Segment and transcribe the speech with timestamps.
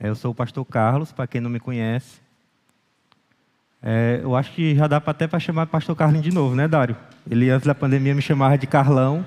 [0.00, 2.20] Eu sou o pastor Carlos, para quem não me conhece.
[3.82, 6.96] É, eu acho que já dá até para chamar pastor Carlinhos de novo, né, Dário?
[7.28, 9.26] Ele antes da pandemia me chamava de Carlão.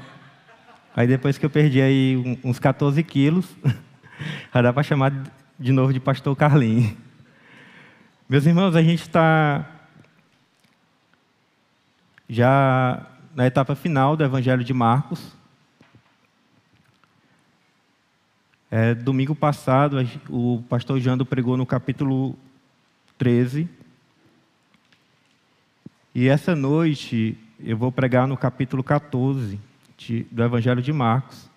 [0.96, 3.54] Aí depois que eu perdi aí uns 14 quilos,
[4.54, 5.12] já dá para chamar
[5.60, 6.94] de novo de pastor Carlinhos.
[8.30, 9.66] Meus irmãos, a gente está
[12.30, 15.36] já na etapa final do Evangelho de Marcos.
[18.74, 19.98] É, domingo passado,
[20.30, 22.38] o pastor Jando pregou no capítulo
[23.18, 23.68] 13.
[26.16, 29.60] E essa noite eu vou pregar no capítulo 14
[29.98, 31.50] de, do Evangelho de Marcos.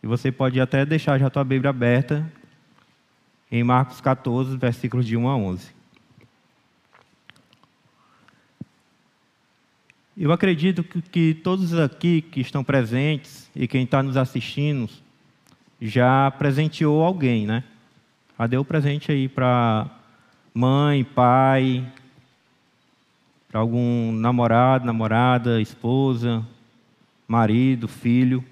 [0.00, 2.24] E você pode até deixar já a tua Bíblia aberta
[3.50, 5.74] em Marcos 14, versículos de 1 a 11.
[10.16, 14.88] Eu acredito que, que todos aqui que estão presentes e quem está nos assistindo
[15.80, 17.64] já presenteou alguém, né?
[18.38, 19.86] Já deu presente aí para
[20.52, 21.86] mãe, pai,
[23.48, 26.44] para algum namorado, namorada, esposa,
[27.26, 28.44] marido, filho.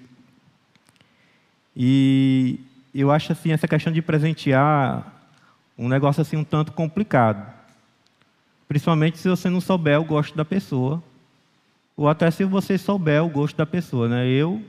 [1.75, 2.59] E
[2.93, 5.13] eu acho assim essa questão de presentear
[5.77, 7.53] um negócio assim um tanto complicado.
[8.67, 11.03] Principalmente se você não souber o gosto da pessoa,
[11.95, 14.27] ou até se você souber o gosto da pessoa, né?
[14.27, 14.63] Eu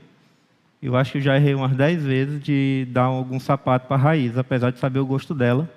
[0.81, 4.37] eu acho que já errei umas dez vezes de dar algum sapato para a raiz,
[4.37, 5.69] apesar de saber o gosto dela.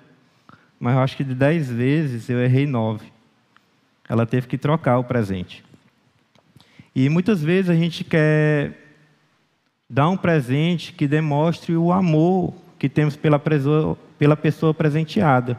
[0.79, 3.11] Mas eu acho que de dez vezes eu errei nove.
[4.07, 5.63] Ela teve que trocar o presente.
[6.95, 8.77] E muitas vezes a gente quer
[9.89, 15.57] dar um presente que demonstre o amor que temos pela pessoa, pela pessoa presenteada.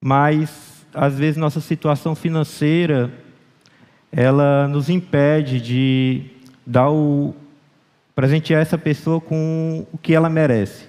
[0.00, 3.12] Mas, às vezes, nossa situação financeira
[4.12, 6.35] ela nos impede de
[6.66, 7.34] dar o
[8.14, 10.88] presentear essa pessoa com o que ela merece.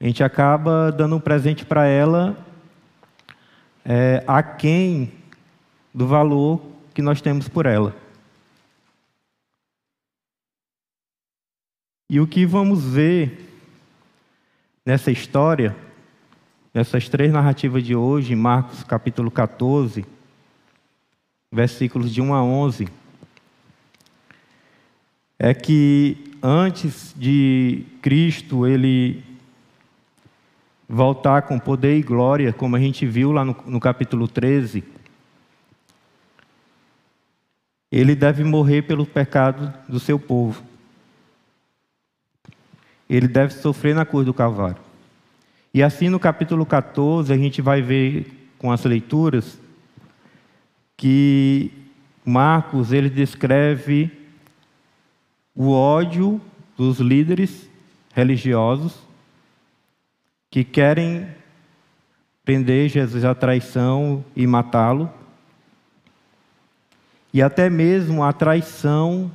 [0.00, 2.36] A gente acaba dando um presente para ela
[3.84, 5.12] é, aquém
[5.94, 6.60] do valor
[6.92, 7.94] que nós temos por ela.
[12.10, 13.46] E o que vamos ver
[14.84, 15.76] nessa história,
[16.72, 20.04] nessas três narrativas de hoje, Marcos capítulo 14,
[21.52, 22.88] versículos de 1 a 11,
[25.38, 29.22] é que antes de Cristo ele
[30.88, 34.84] voltar com poder e glória, como a gente viu lá no, no capítulo 13,
[37.90, 40.62] ele deve morrer pelo pecado do seu povo.
[43.08, 44.78] Ele deve sofrer na cruz do Calvário.
[45.72, 49.60] E assim no capítulo 14, a gente vai ver com as leituras
[50.96, 51.70] que
[52.24, 54.10] Marcos ele descreve
[55.56, 56.38] o ódio
[56.76, 57.68] dos líderes
[58.12, 58.94] religiosos
[60.50, 61.26] que querem
[62.44, 65.10] prender Jesus à traição e matá-lo,
[67.32, 69.30] e até mesmo a traição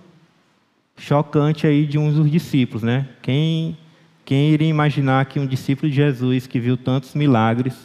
[0.97, 3.09] chocante aí de um dos discípulos, né?
[3.21, 3.77] Quem
[4.23, 7.75] quem iria imaginar que um discípulo de Jesus que viu tantos milagres,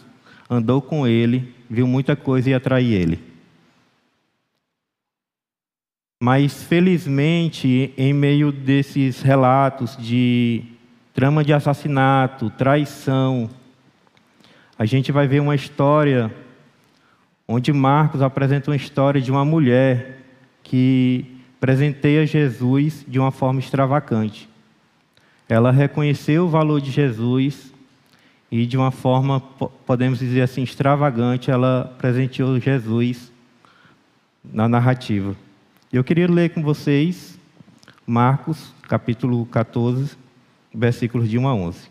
[0.48, 3.35] andou com ele, viu muita coisa e ia trair ele?
[6.18, 10.64] Mas, felizmente, em meio desses relatos de
[11.12, 13.50] trama de assassinato, traição,
[14.78, 16.34] a gente vai ver uma história
[17.46, 20.22] onde Marcos apresenta uma história de uma mulher
[20.62, 24.48] que presenteia Jesus de uma forma extravagante.
[25.46, 27.72] Ela reconheceu o valor de Jesus
[28.50, 33.30] e, de uma forma, podemos dizer assim, extravagante, ela presenteou Jesus
[34.42, 35.36] na narrativa.
[35.92, 37.38] Eu queria ler com vocês
[38.04, 40.16] Marcos, capítulo 14,
[40.74, 41.88] versículos de 1 a 11.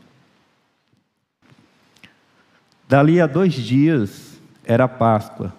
[2.89, 5.55] Dali a dois dias era Páscoa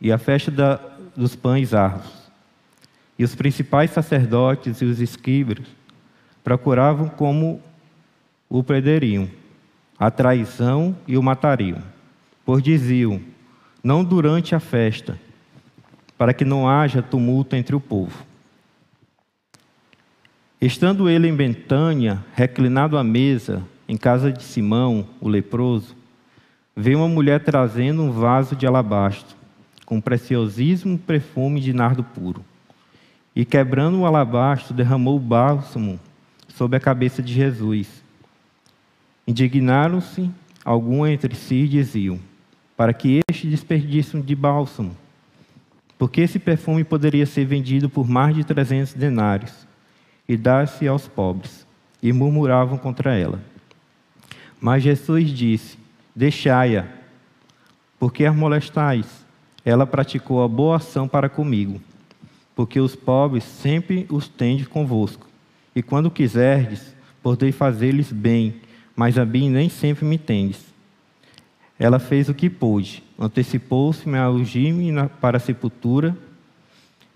[0.00, 0.76] e a festa da,
[1.16, 2.12] dos pães árvores.
[3.18, 5.66] E os principais sacerdotes e os escribas
[6.44, 7.60] procuravam como
[8.48, 9.28] o prenderiam,
[9.98, 11.82] a traição e o matariam.
[12.44, 13.20] Pois diziam:
[13.82, 15.18] não durante a festa,
[16.22, 18.24] para que não haja tumulto entre o povo.
[20.60, 25.96] Estando ele em Betânia, reclinado à mesa, em casa de Simão, o leproso,
[26.76, 29.34] veio uma mulher trazendo um vaso de alabastro,
[29.84, 32.44] com preciosíssimo perfume de nardo puro.
[33.34, 35.98] E quebrando o alabastro, derramou o bálsamo
[36.46, 38.00] sobre a cabeça de Jesus.
[39.26, 40.30] Indignaram-se
[40.64, 42.20] alguns entre si e diziam:
[42.76, 45.02] Para que este desperdício de bálsamo?
[45.98, 49.66] Porque esse perfume poderia ser vendido por mais de trezentos denários
[50.28, 51.66] e dar-se aos pobres,
[52.02, 53.40] e murmuravam contra ela.
[54.60, 55.78] Mas Jesus disse:
[56.14, 56.86] Deixai-a,
[57.98, 59.22] porque a molestais?
[59.64, 61.80] Ela praticou a boa ação para comigo,
[62.54, 65.28] porque os pobres sempre os tendes convosco,
[65.74, 68.56] e quando quiserdes, podeis fazer-lhes bem,
[68.96, 70.66] mas a mim nem sempre me tendes.
[71.78, 76.16] Ela fez o que pôde, antecipou-se-me a ungir-me para a sepultura.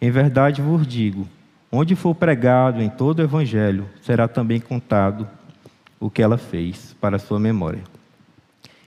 [0.00, 1.26] Em verdade vos digo:
[1.70, 5.28] onde for pregado em todo o evangelho, será também contado
[5.98, 7.82] o que ela fez para a sua memória.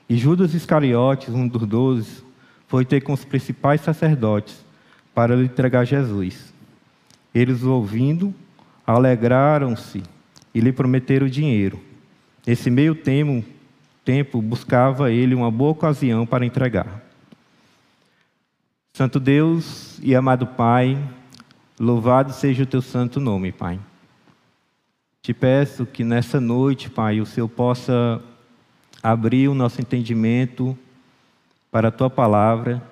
[0.08, 2.24] E Judas Iscariotes, um dos doze,
[2.68, 4.64] foi ter com os principais sacerdotes
[5.14, 6.54] para lhe entregar Jesus.
[7.36, 8.34] Eles, ouvindo,
[8.88, 10.02] alegraram-se
[10.54, 11.80] e lhe prometeram dinheiro.
[12.48, 17.09] Nesse meio tempo, buscava ele uma boa ocasião para entregar.
[19.00, 21.02] Santo Deus e amado Pai,
[21.80, 23.80] louvado seja o teu santo nome, Pai.
[25.22, 28.22] Te peço que nessa noite, Pai, o Senhor possa
[29.02, 30.78] abrir o nosso entendimento
[31.72, 32.84] para a tua palavra.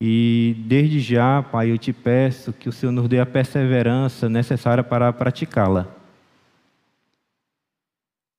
[0.00, 4.84] E desde já, Pai, eu te peço que o Senhor nos dê a perseverança necessária
[4.84, 5.88] para praticá-la.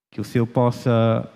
[0.10, 1.30] Que o Senhor possa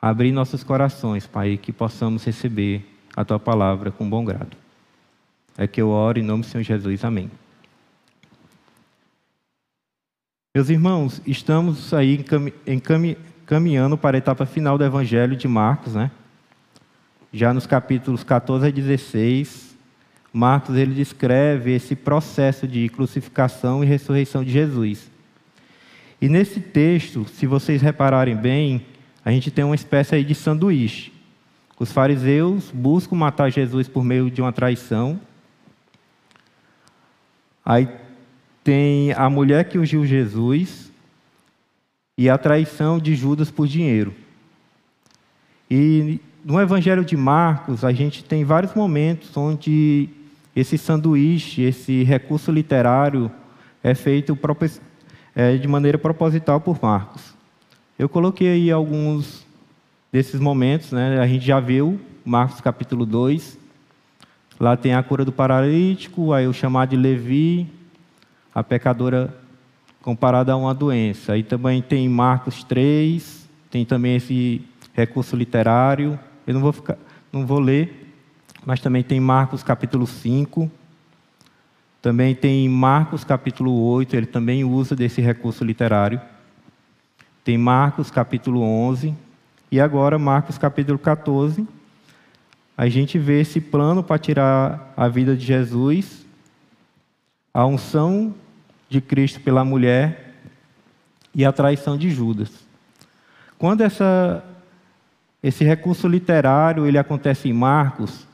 [0.00, 2.86] abrir nossos corações, Pai, que possamos receber
[3.16, 4.56] a tua palavra com bom grado.
[5.56, 7.04] É que eu oro em nome do Senhor Jesus.
[7.04, 7.30] Amém.
[10.54, 12.24] Meus irmãos, estamos aí
[13.44, 16.10] caminhando para a etapa final do Evangelho de Marcos, né?
[17.32, 19.76] Já nos capítulos 14 a 16,
[20.32, 25.10] Marcos ele descreve esse processo de crucificação e ressurreição de Jesus.
[26.20, 28.86] E nesse texto, se vocês repararem bem,
[29.28, 31.12] a gente tem uma espécie de sanduíche.
[31.78, 35.20] Os fariseus buscam matar Jesus por meio de uma traição.
[37.62, 37.86] Aí
[38.64, 40.90] tem a mulher que ungiu Jesus
[42.16, 44.14] e a traição de Judas por dinheiro.
[45.70, 50.08] E no Evangelho de Marcos, a gente tem vários momentos onde
[50.56, 53.30] esse sanduíche, esse recurso literário
[53.82, 54.38] é feito
[55.36, 57.36] é, de maneira proposital por Marcos.
[57.98, 59.44] Eu coloquei aí alguns
[60.12, 61.18] desses momentos, né?
[61.18, 63.58] a gente já viu, Marcos capítulo 2,
[64.60, 67.68] lá tem a cura do paralítico, aí o chamado de Levi,
[68.54, 69.36] a pecadora
[70.00, 71.32] comparada a uma doença.
[71.32, 74.64] Aí também tem Marcos 3, tem também esse
[74.94, 76.16] recurso literário.
[76.46, 76.96] Eu não vou, ficar,
[77.32, 78.14] não vou ler,
[78.64, 80.70] mas também tem Marcos capítulo 5,
[82.00, 86.20] também tem Marcos capítulo 8, ele também usa desse recurso literário.
[87.48, 89.14] Tem Marcos capítulo 11
[89.72, 91.66] e agora Marcos capítulo 14.
[92.76, 96.26] A gente vê esse plano para tirar a vida de Jesus,
[97.54, 98.34] a unção
[98.86, 100.34] de Cristo pela mulher
[101.34, 102.50] e a traição de Judas.
[103.56, 104.44] Quando essa,
[105.42, 108.26] esse recurso literário ele acontece em Marcos,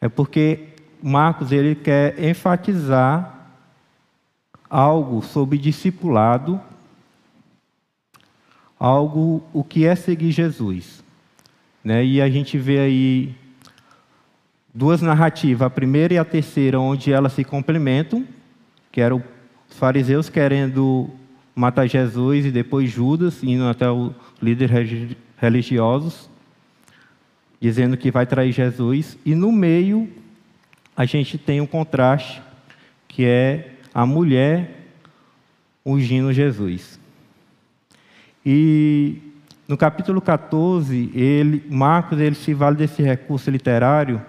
[0.00, 3.46] é porque Marcos ele quer enfatizar
[4.68, 6.60] algo sobre discipulado,
[8.82, 11.04] algo o que é seguir Jesus,
[11.84, 12.04] né?
[12.04, 13.34] E a gente vê aí
[14.74, 18.26] duas narrativas, a primeira e a terceira, onde elas se complementam,
[18.90, 19.22] que eram
[19.70, 21.08] os fariseus querendo
[21.54, 24.10] matar Jesus e depois Judas indo até os
[24.42, 26.28] líderes religiosos,
[27.60, 30.10] dizendo que vai trair Jesus, e no meio
[30.96, 32.42] a gente tem um contraste,
[33.06, 34.88] que é a mulher
[35.86, 37.00] ungindo Jesus.
[38.44, 39.18] E
[39.68, 44.20] no capítulo 14, ele, Marcos ele se vale desse recurso literário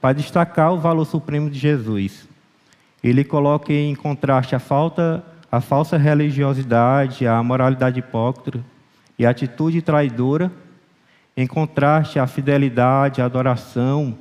[0.00, 2.26] para destacar o valor supremo de Jesus.
[3.04, 8.64] Ele coloca em contraste a falta, a falsa religiosidade, a moralidade hipócrita
[9.18, 10.50] e a atitude traidora,
[11.36, 14.16] em contraste à fidelidade, à adoração,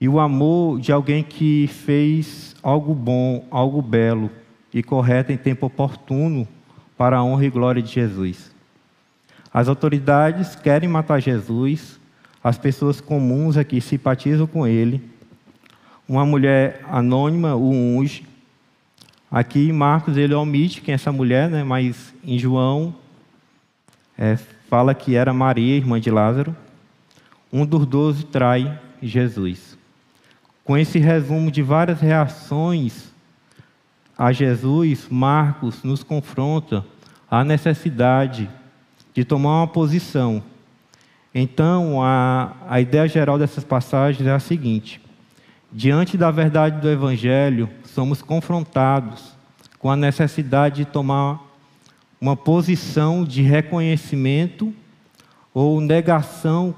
[0.00, 4.30] e o amor de alguém que fez algo bom, algo belo
[4.74, 6.46] e correto em tempo oportuno
[7.00, 8.52] para a honra e glória de Jesus.
[9.50, 11.98] As autoridades querem matar Jesus,
[12.44, 15.02] as pessoas comuns aqui simpatizam com ele.
[16.06, 18.26] Uma mulher anônima o unge.
[19.30, 21.64] Aqui Marcos ele omite quem é essa mulher, né?
[21.64, 22.94] mas em João
[24.18, 24.36] é,
[24.68, 26.54] fala que era Maria, irmã de Lázaro.
[27.50, 29.74] Um dos doze trai Jesus.
[30.62, 33.09] Com esse resumo de várias reações
[34.20, 36.84] a Jesus, Marcos nos confronta
[37.30, 38.50] a necessidade
[39.14, 40.42] de tomar uma posição.
[41.34, 45.00] Então, a, a ideia geral dessas passagens é a seguinte:
[45.72, 49.32] diante da verdade do Evangelho, somos confrontados
[49.78, 51.40] com a necessidade de tomar
[52.20, 54.70] uma posição de reconhecimento
[55.54, 56.74] ou negação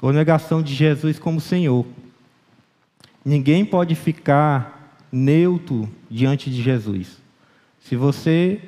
[0.00, 1.86] ou negação de Jesus como Senhor.
[3.24, 4.81] Ninguém pode ficar
[5.12, 7.20] neutro diante de Jesus.
[7.80, 8.60] Se você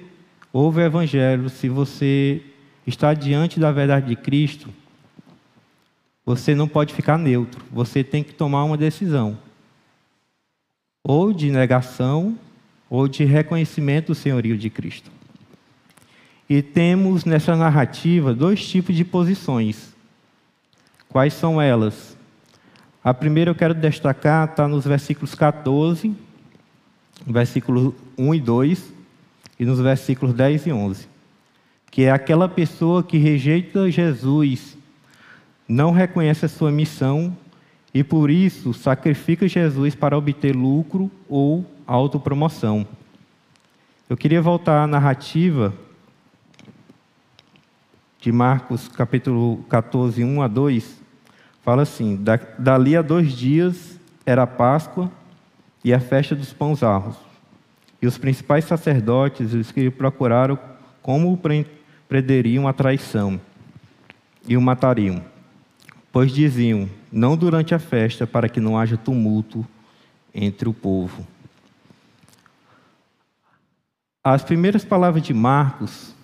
[0.52, 2.42] ouve o Evangelho, se você
[2.86, 4.68] está diante da verdade de Cristo,
[6.24, 7.64] você não pode ficar neutro.
[7.72, 9.38] Você tem que tomar uma decisão.
[11.02, 12.38] Ou de negação,
[12.88, 15.10] ou de reconhecimento do senhorio de Cristo.
[16.48, 19.94] E temos nessa narrativa dois tipos de posições.
[21.08, 22.16] Quais são elas?
[23.02, 26.14] A primeira eu quero destacar está nos versículos 14,
[27.26, 28.92] versículos 1 e 2,
[29.58, 31.08] e nos versículos 10 e 11,
[31.90, 34.76] que é aquela pessoa que rejeita Jesus,
[35.68, 37.36] não reconhece a sua missão
[37.92, 42.86] e por isso sacrifica Jesus para obter lucro ou autopromoção.
[44.08, 45.72] Eu queria voltar à narrativa
[48.20, 51.02] de Marcos capítulo 14, 1 a 2,
[51.62, 52.18] fala assim:
[52.58, 55.10] Dali a dois dias era Páscoa
[55.84, 57.16] e a festa dos pães arros.
[58.00, 60.58] E os principais sacerdotes e os que procuraram
[61.02, 61.38] como
[62.08, 63.38] prenderiam a traição
[64.48, 65.22] e o matariam.
[66.10, 69.66] Pois diziam: Não durante a festa, para que não haja tumulto
[70.34, 71.26] entre o povo.
[74.22, 76.14] As primeiras palavras de Marcos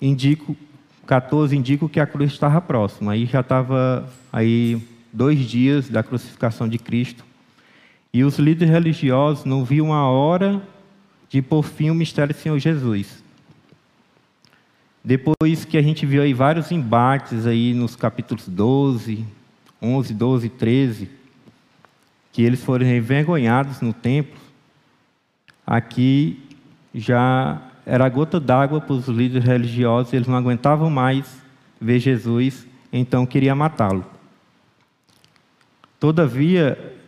[0.00, 0.56] indicam,
[1.06, 3.12] 14 indicam que a cruz estava próxima.
[3.12, 4.80] Aí já estava aí
[5.12, 7.24] dois dias da crucificação de Cristo.
[8.12, 10.62] E os líderes religiosos não viam a hora
[11.30, 13.22] de por fim o mistério do Senhor Jesus.
[15.02, 19.24] Depois que a gente viu aí vários embates aí nos capítulos 12,
[19.80, 21.10] 11, 12 e 13,
[22.32, 24.38] que eles foram envergonhados no templo,
[25.66, 26.38] aqui
[26.94, 31.42] já era gota d'água para os líderes religiosos, eles não aguentavam mais
[31.80, 34.04] ver Jesus, então queria matá-lo.
[35.98, 37.00] Todavia,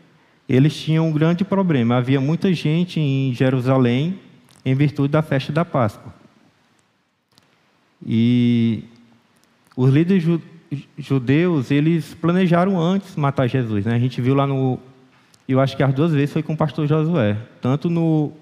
[0.48, 1.96] eles tinham um grande problema.
[1.96, 4.18] Havia muita gente em Jerusalém
[4.64, 6.12] em virtude da festa da Páscoa.
[8.04, 8.84] E
[9.76, 10.24] os líderes
[10.98, 13.84] judeus, eles planejaram antes matar Jesus.
[13.84, 13.94] Né?
[13.94, 14.78] A gente viu lá no.
[15.48, 17.36] Eu acho que as duas vezes foi com o pastor Josué.
[17.60, 18.32] Tanto no,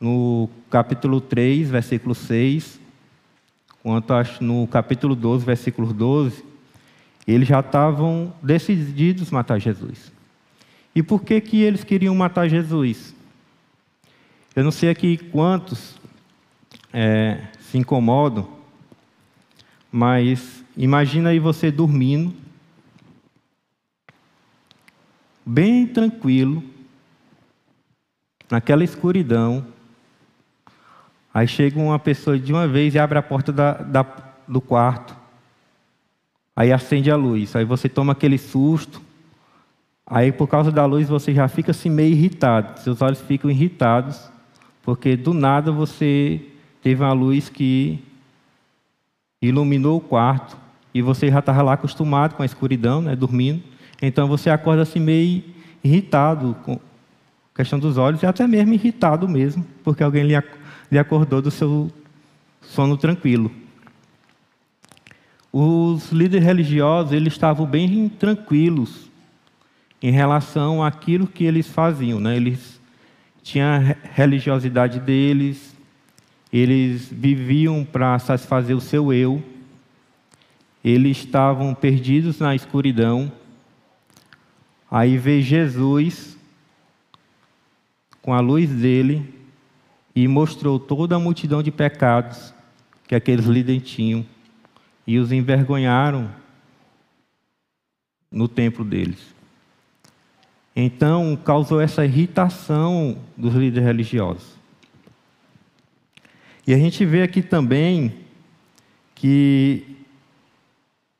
[0.00, 2.80] no capítulo 3, versículo 6,
[3.82, 6.44] quanto acho no capítulo 12, versículo 12.
[7.26, 10.10] Eles já estavam decididos matar Jesus.
[10.98, 13.14] E por que, que eles queriam matar Jesus?
[14.56, 15.94] Eu não sei aqui quantos
[16.92, 18.48] é, se incomodam,
[19.92, 22.34] mas imagina aí você dormindo,
[25.46, 26.64] bem tranquilo,
[28.50, 29.64] naquela escuridão.
[31.32, 34.02] Aí chega uma pessoa de uma vez e abre a porta da, da,
[34.48, 35.16] do quarto.
[36.56, 37.54] Aí acende a luz.
[37.54, 39.06] Aí você toma aquele susto.
[40.10, 42.80] Aí, por causa da luz, você já fica assim meio irritado.
[42.80, 44.30] Seus olhos ficam irritados,
[44.82, 46.40] porque do nada você
[46.82, 48.02] teve uma luz que
[49.42, 50.56] iluminou o quarto
[50.94, 53.62] e você já estava lá acostumado com a escuridão, né, dormindo.
[54.00, 55.44] Então você acorda assim meio
[55.84, 60.24] irritado com a questão dos olhos e até mesmo irritado mesmo, porque alguém
[60.90, 61.90] lhe acordou do seu
[62.62, 63.52] sono tranquilo.
[65.52, 69.07] Os líderes religiosos eles estavam bem tranquilos
[70.02, 72.20] em relação àquilo que eles faziam.
[72.20, 72.36] Né?
[72.36, 72.80] Eles
[73.42, 73.78] tinham a
[74.14, 75.74] religiosidade deles,
[76.52, 79.42] eles viviam para satisfazer o seu eu,
[80.84, 83.30] eles estavam perdidos na escuridão.
[84.90, 86.38] Aí vê Jesus
[88.22, 89.34] com a luz dele
[90.14, 92.54] e mostrou toda a multidão de pecados
[93.06, 94.24] que aqueles líderes tinham
[95.06, 96.30] e os envergonharam
[98.30, 99.37] no templo deles.
[100.80, 104.56] Então, causou essa irritação dos líderes religiosos.
[106.64, 108.14] E a gente vê aqui também
[109.12, 109.96] que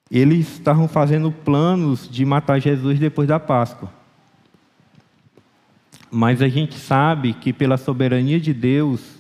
[0.09, 3.93] eles estavam fazendo planos de matar Jesus depois da Páscoa.
[6.09, 9.17] Mas a gente sabe que, pela soberania de Deus,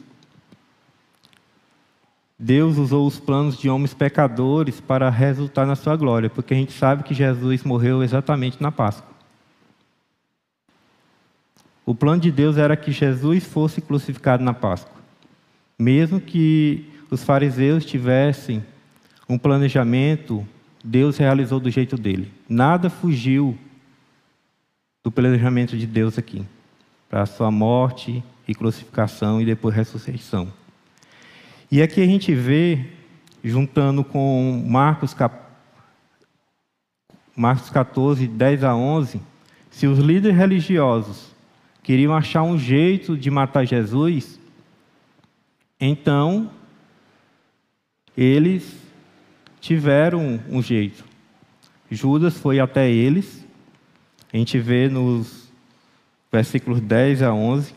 [2.39, 6.71] Deus usou os planos de homens pecadores para resultar na sua glória, porque a gente
[6.71, 9.18] sabe que Jesus morreu exatamente na Páscoa.
[11.89, 15.01] O plano de Deus era que Jesus fosse crucificado na Páscoa.
[15.79, 18.63] Mesmo que os fariseus tivessem
[19.27, 20.47] um planejamento,
[20.85, 22.31] Deus realizou do jeito dele.
[22.47, 23.57] Nada fugiu
[25.03, 26.45] do planejamento de Deus aqui,
[27.09, 30.53] para a sua morte e crucificação e depois ressurreição.
[31.73, 32.85] E aqui a gente vê,
[33.43, 35.17] juntando com Marcos,
[37.35, 39.23] Marcos 14, 10 a 11,
[39.71, 41.28] se os líderes religiosos
[41.89, 44.39] queriam achar um jeito de matar Jesus,
[45.81, 46.51] então
[48.15, 48.77] eles
[49.59, 51.03] tiveram um jeito.
[51.91, 53.43] Judas foi até eles,
[54.31, 55.51] a gente vê nos
[56.31, 57.75] versículos 10 a 11,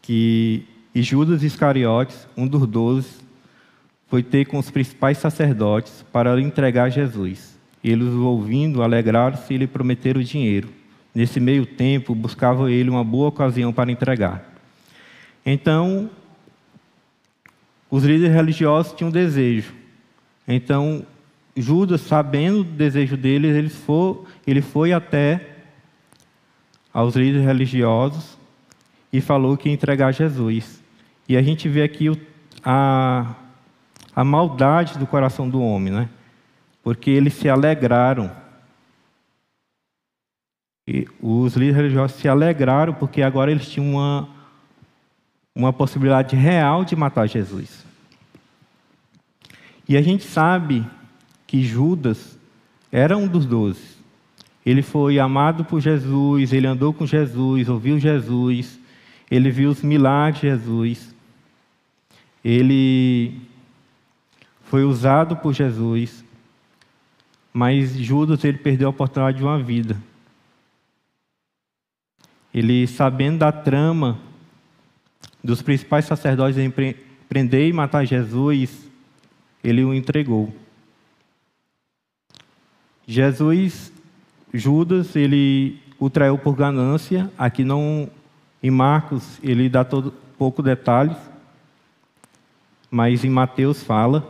[0.00, 0.64] que
[0.94, 3.10] e Judas Iscariotes, um dos doze,
[4.06, 7.58] foi ter com os principais sacerdotes para lhe entregar Jesus.
[7.82, 10.77] Eles, ouvindo, alegraram-se e lhe prometeram dinheiro.
[11.18, 14.54] Nesse meio tempo, buscava ele uma boa ocasião para entregar.
[15.44, 16.08] Então,
[17.90, 19.74] os líderes religiosos tinham desejo.
[20.46, 21.04] Então,
[21.56, 25.56] Judas, sabendo do desejo deles, ele foi, ele foi até
[26.94, 28.38] aos líderes religiosos
[29.12, 30.80] e falou que ia entregar Jesus.
[31.28, 32.16] E a gente vê aqui
[32.62, 33.34] a,
[34.14, 36.08] a maldade do coração do homem, né?
[36.80, 38.30] Porque eles se alegraram.
[40.90, 44.26] E os líderes religiosos se alegraram porque agora eles tinham uma,
[45.54, 47.84] uma possibilidade real de matar Jesus.
[49.86, 50.82] E a gente sabe
[51.46, 52.38] que Judas
[52.90, 53.98] era um dos doze.
[54.64, 58.80] Ele foi amado por Jesus, ele andou com Jesus, ouviu Jesus,
[59.30, 61.14] ele viu os milagres de Jesus,
[62.42, 63.42] ele
[64.62, 66.24] foi usado por Jesus,
[67.52, 69.94] mas Judas ele perdeu a oportunidade de uma vida.
[72.58, 74.18] Ele, sabendo da trama
[75.44, 76.68] dos principais sacerdotes em
[77.28, 78.90] prender e matar Jesus,
[79.62, 80.52] ele o entregou.
[83.06, 83.92] Jesus,
[84.52, 87.30] Judas, ele o traiu por ganância.
[87.38, 88.10] Aqui não,
[88.60, 91.16] em Marcos, ele dá todo pouco detalhes,
[92.90, 94.28] mas em Mateus fala.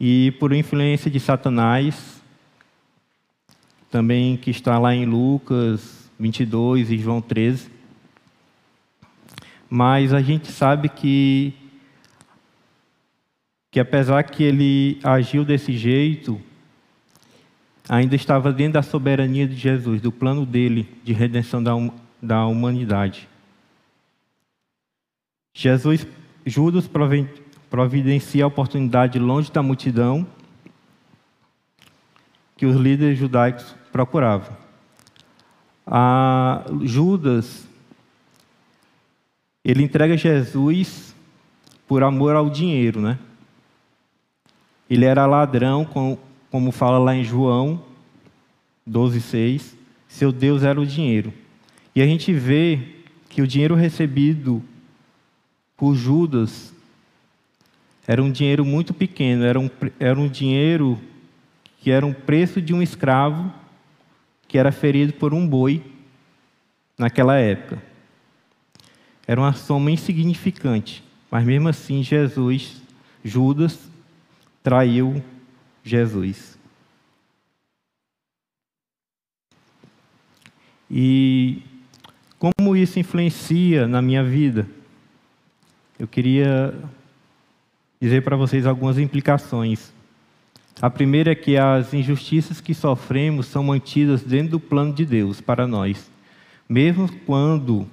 [0.00, 2.20] E por influência de Satanás,
[3.88, 7.70] também que está lá em Lucas 22 e João 13.
[9.68, 11.54] Mas a gente sabe que
[13.72, 16.40] que apesar que ele agiu desse jeito,
[17.88, 21.72] ainda estava dentro da soberania de Jesus, do plano dele de redenção da,
[22.20, 23.28] da humanidade.
[25.54, 26.04] Jesus,
[26.44, 26.90] Judas
[27.70, 30.26] providencia a oportunidade longe da multidão
[32.56, 34.59] que os líderes judaicos procuravam.
[35.92, 37.66] A Judas,
[39.64, 41.12] ele entrega Jesus
[41.88, 43.18] por amor ao dinheiro, né?
[44.88, 47.82] Ele era ladrão, como fala lá em João
[48.88, 49.74] 12,6.
[50.06, 51.32] Seu Deus era o dinheiro.
[51.92, 52.80] E a gente vê
[53.28, 54.62] que o dinheiro recebido
[55.76, 56.72] por Judas
[58.06, 61.00] era um dinheiro muito pequeno, era um, era um dinheiro
[61.80, 63.52] que era um preço de um escravo
[64.50, 65.80] que era ferido por um boi
[66.98, 67.80] naquela época.
[69.24, 72.82] Era uma soma insignificante, mas mesmo assim Jesus,
[73.24, 73.78] Judas,
[74.60, 75.22] traiu
[75.84, 76.58] Jesus.
[80.90, 81.62] E
[82.36, 84.66] como isso influencia na minha vida?
[85.96, 86.74] Eu queria
[88.00, 89.92] dizer para vocês algumas implicações.
[90.82, 95.40] A primeira é que as injustiças que sofremos são mantidas dentro do plano de Deus
[95.40, 96.10] para nós.
[96.66, 97.86] Mesmo quando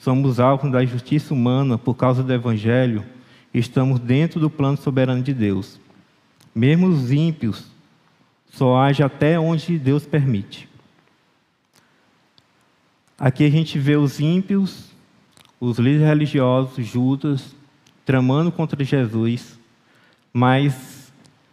[0.00, 3.04] somos alvos da justiça humana por causa do Evangelho,
[3.54, 5.78] estamos dentro do plano soberano de Deus.
[6.52, 7.70] Mesmo os ímpios
[8.50, 10.68] só age até onde Deus permite.
[13.16, 14.90] Aqui a gente vê os ímpios,
[15.60, 17.54] os líderes religiosos, Judas,
[18.04, 19.56] tramando contra Jesus,
[20.32, 20.91] mas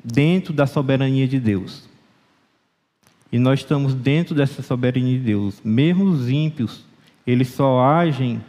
[0.04, 1.88] dentro da soberania de Deus.
[3.32, 5.62] E nós estamos dentro dessa soberania de Deus.
[5.64, 6.84] Mesmo os ímpios,
[7.26, 8.42] eles só agem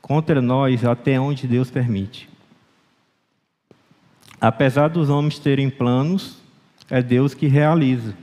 [0.00, 2.28] contra nós até onde Deus permite.
[4.40, 6.38] Apesar dos homens terem planos,
[6.90, 8.14] é Deus que realiza.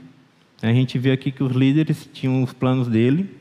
[0.62, 3.38] A gente vê aqui que os líderes tinham os planos dele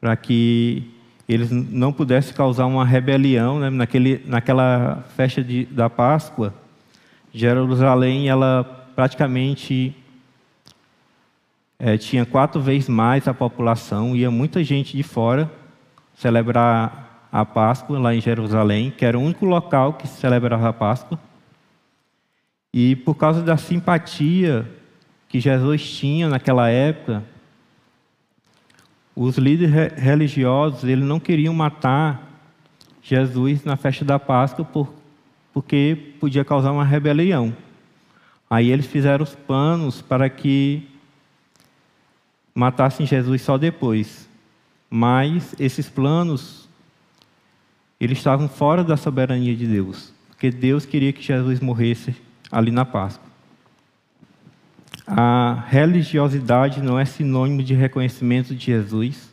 [0.00, 0.90] para que
[1.28, 3.60] eles não pudessem causar uma rebelião.
[3.60, 3.70] Né?
[3.70, 6.52] Naquele, naquela festa de, da Páscoa,
[7.32, 8.64] Jerusalém ela
[8.94, 9.96] praticamente
[11.78, 15.50] é, tinha quatro vezes mais a população, ia muita gente de fora
[16.14, 20.72] celebrar a Páscoa lá em Jerusalém, que era o único local que se celebrava a
[20.72, 21.18] Páscoa.
[22.72, 24.68] E por causa da simpatia
[25.28, 27.24] que Jesus tinha naquela época,
[29.14, 32.28] os líderes religiosos eles não queriam matar
[33.02, 34.92] Jesus na festa da Páscoa por,
[35.52, 37.54] porque podia causar uma rebelião.
[38.48, 40.88] Aí eles fizeram os planos para que
[42.54, 44.28] matassem Jesus só depois.
[44.88, 46.68] Mas esses planos
[48.00, 52.16] eles estavam fora da soberania de Deus, porque Deus queria que Jesus morresse
[52.50, 53.28] ali na Páscoa.
[55.06, 59.30] A religiosidade não é sinônimo de reconhecimento de Jesus.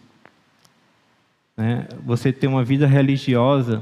[1.55, 1.87] Né?
[2.05, 3.81] Você ter uma vida religiosa,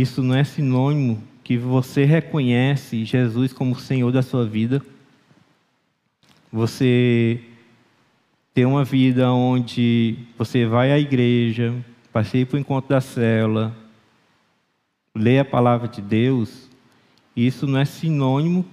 [0.00, 4.82] isso não é sinônimo que você reconhece Jesus como Senhor da sua vida.
[6.50, 7.40] Você
[8.54, 11.74] ter uma vida onde você vai à igreja,
[12.12, 13.76] passei para o encontro da célula,
[15.14, 16.68] lê a palavra de Deus,
[17.36, 18.64] isso não é sinônimo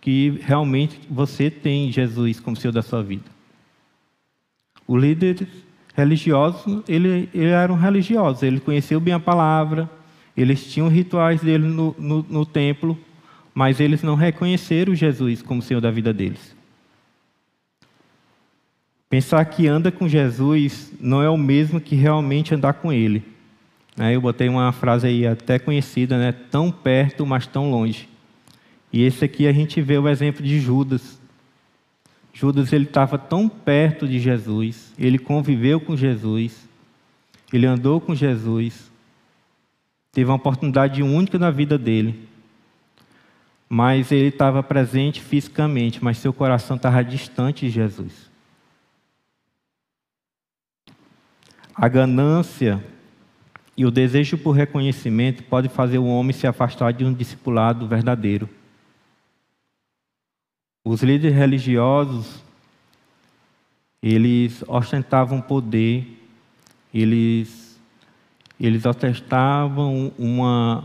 [0.00, 3.24] que realmente você tem Jesus como Senhor da sua vida.
[4.86, 5.48] O líder
[5.94, 9.88] religioso, ele, ele era um religioso, ele conheceu bem a palavra,
[10.40, 12.96] eles tinham rituais dele no, no, no templo,
[13.52, 16.56] mas eles não reconheceram Jesus como Senhor da vida deles.
[19.10, 23.24] Pensar que anda com Jesus não é o mesmo que realmente andar com Ele.
[23.96, 26.30] Né, eu botei uma frase aí até conhecida, né?
[26.30, 28.08] Tão perto, mas tão longe.
[28.92, 31.20] E esse aqui a gente vê o exemplo de Judas.
[32.32, 36.68] Judas ele estava tão perto de Jesus, ele conviveu com Jesus,
[37.52, 38.87] ele andou com Jesus,
[40.18, 42.28] teve uma oportunidade única na vida dele,
[43.68, 48.28] mas ele estava presente fisicamente, mas seu coração estava distante de Jesus.
[51.72, 52.84] A ganância
[53.76, 58.50] e o desejo por reconhecimento pode fazer o homem se afastar de um discipulado verdadeiro.
[60.84, 62.42] Os líderes religiosos,
[64.02, 66.20] eles ostentavam poder,
[66.92, 67.67] eles,
[68.60, 70.84] eles ostentavam uma,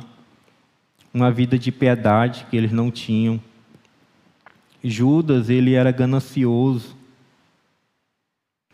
[1.14, 3.40] uma vida de piedade que eles não tinham.
[4.84, 6.96] Judas, ele era ganancioso,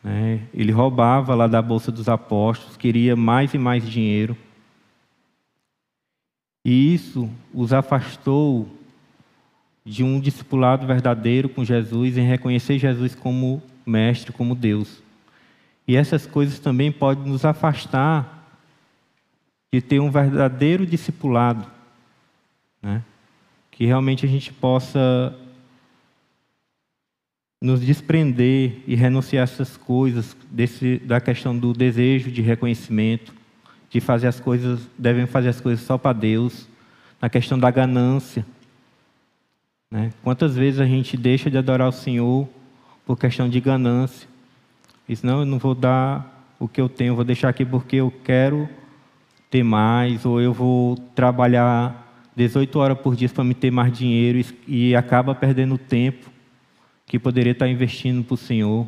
[0.04, 0.42] né?
[0.54, 4.36] Ele roubava lá da bolsa dos apóstolos, queria mais e mais dinheiro.
[6.66, 8.68] E isso os afastou
[9.86, 15.02] de um discipulado verdadeiro com Jesus, em reconhecer Jesus como mestre, como Deus.
[15.88, 18.39] E essas coisas também podem nos afastar
[19.72, 21.66] de ter um verdadeiro discipulado,
[22.82, 23.04] né?
[23.72, 25.36] que realmente a gente possa
[27.62, 33.34] nos desprender e renunciar a essas coisas, desse, da questão do desejo de reconhecimento,
[33.90, 36.68] de fazer as coisas, devem fazer as coisas só para Deus,
[37.22, 38.46] na questão da ganância.
[39.92, 40.12] Né?
[40.24, 42.48] Quantas vezes a gente deixa de adorar o Senhor
[43.06, 44.28] por questão de ganância?
[45.08, 48.12] Diz, não, eu não vou dar o que eu tenho, vou deixar aqui porque eu
[48.24, 48.70] quero
[49.50, 54.40] ter mais, ou eu vou trabalhar 18 horas por dia para me ter mais dinheiro
[54.40, 56.30] e, e acaba perdendo tempo
[57.06, 58.88] que poderia estar investindo para o Senhor.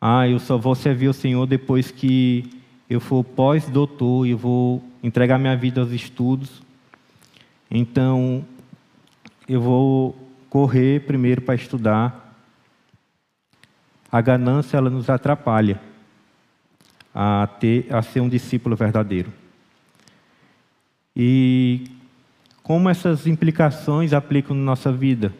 [0.00, 2.50] Ah, eu só vou servir o Senhor depois que
[2.90, 6.62] eu for pós-doutor e eu vou entregar minha vida aos estudos.
[7.70, 8.44] Então,
[9.48, 10.16] eu vou
[10.50, 12.36] correr primeiro para estudar.
[14.10, 15.80] A ganância ela nos atrapalha
[17.14, 19.43] a ter a ser um discípulo verdadeiro.
[21.16, 21.84] E
[22.62, 25.32] como essas implicações aplicam na nossa vida?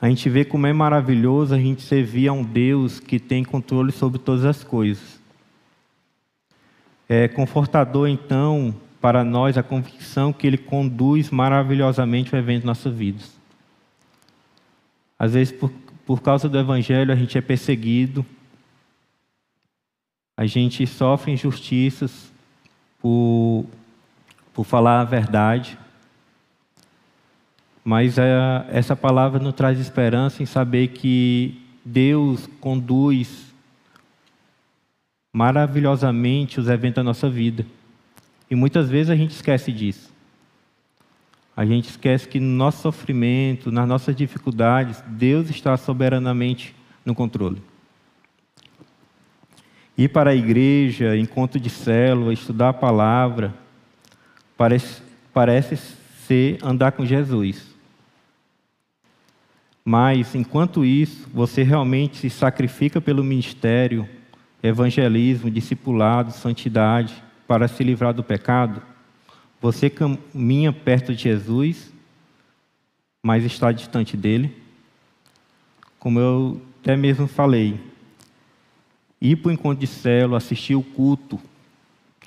[0.00, 3.92] a gente vê como é maravilhoso a gente servir a um Deus que tem controle
[3.92, 5.20] sobre todas as coisas.
[7.06, 12.94] É confortador, então, para nós a convicção que Ele conduz maravilhosamente o evento de nossas
[12.94, 13.38] vidas.
[15.18, 15.70] Às vezes, por,
[16.06, 18.24] por causa do Evangelho, a gente é perseguido,
[20.34, 22.29] a gente sofre injustiças
[23.00, 23.66] por,
[24.52, 25.78] por falar a verdade.
[27.84, 33.50] Mas é, essa palavra nos traz esperança em saber que Deus conduz
[35.32, 37.66] maravilhosamente os eventos da nossa vida.
[38.50, 40.10] E muitas vezes a gente esquece disso.
[41.56, 47.62] A gente esquece que no nosso sofrimento, nas nossas dificuldades, Deus está soberanamente no controle.
[50.00, 53.54] Ir para a igreja, encontro de célula, estudar a palavra,
[54.56, 55.76] parece, parece
[56.26, 57.66] ser andar com Jesus.
[59.84, 64.08] Mas, enquanto isso, você realmente se sacrifica pelo ministério,
[64.62, 68.80] evangelismo, discipulado, santidade, para se livrar do pecado?
[69.60, 71.92] Você caminha perto de Jesus,
[73.22, 74.56] mas está distante dele?
[75.98, 77.89] Como eu até mesmo falei,
[79.20, 81.38] ir para o encontro de célula, assistir o culto,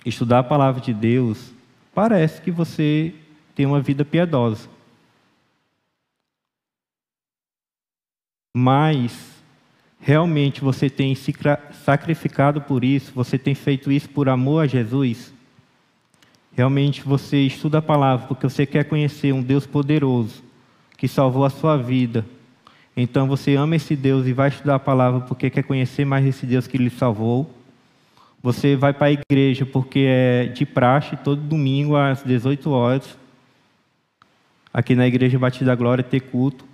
[0.06, 1.52] estudar a palavra de Deus,
[1.94, 3.14] parece que você
[3.56, 4.70] tem uma vida piedosa.
[8.56, 9.34] Mas
[10.00, 11.34] realmente você tem se
[11.84, 15.34] sacrificado por isso, você tem feito isso por amor a Jesus?
[16.56, 20.44] Realmente você estuda a palavra porque você quer conhecer um Deus poderoso
[20.98, 22.24] que salvou a sua vida.
[22.96, 26.46] Então você ama esse Deus e vai estudar a palavra porque quer conhecer mais esse
[26.46, 27.50] Deus que lhe salvou.
[28.42, 33.18] Você vai para a igreja porque é de praxe todo domingo às 18 horas.
[34.74, 36.66] Aqui na igreja Batida da Glória ter culto.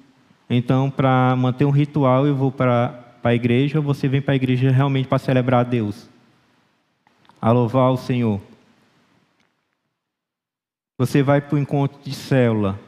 [0.49, 4.36] Então, para manter um ritual, eu vou para a igreja ou você vem para a
[4.36, 6.10] igreja realmente para celebrar a Deus?
[7.39, 8.41] A louvar o Senhor.
[10.97, 12.79] Você vai para o encontro de célula.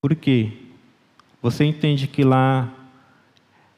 [0.00, 0.50] Por quê?
[1.42, 2.72] Você entende que lá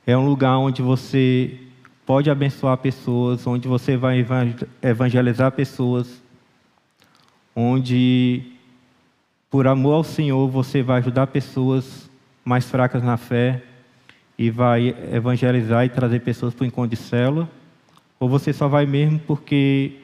[0.07, 1.59] é um lugar onde você
[2.07, 4.25] pode abençoar pessoas, onde você vai
[4.81, 6.23] evangelizar pessoas,
[7.57, 8.53] onde
[9.51, 12.09] por amor ao Senhor, você vai ajudar pessoas
[12.45, 13.61] mais fracas na fé
[14.39, 17.51] e vai evangelizar e trazer pessoas para o encontro de célula?
[18.21, 19.97] Ou você só vai mesmo porque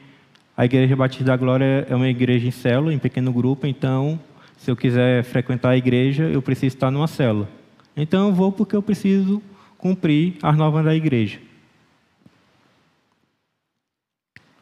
[0.55, 4.19] a Igreja Batista da Glória é uma igreja em célula, em pequeno grupo, então,
[4.59, 7.49] se eu quiser frequentar a igreja, eu preciso estar numa célula.
[7.95, 9.41] Então, eu vou porque eu preciso
[9.77, 11.39] cumprir as normas da igreja.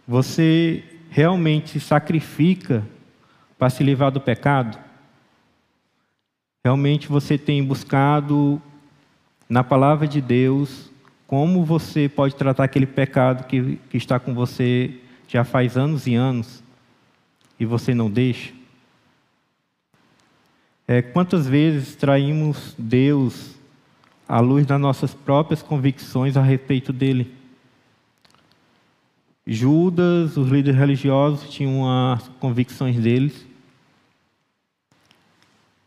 [0.07, 2.87] Você realmente se sacrifica
[3.57, 4.77] para se livrar do pecado?
[6.63, 8.61] Realmente você tem buscado
[9.49, 10.91] na palavra de Deus
[11.25, 14.93] como você pode tratar aquele pecado que, que está com você
[15.27, 16.63] já faz anos e anos
[17.59, 18.56] e você não deixa?
[20.87, 23.55] É, quantas vezes traímos Deus
[24.25, 27.35] à luz das nossas próprias convicções a respeito dele?
[29.45, 33.45] Judas, os líderes religiosos tinham as convicções deles